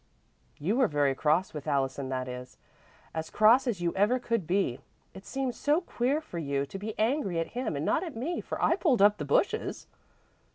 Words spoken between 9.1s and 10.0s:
the bushes."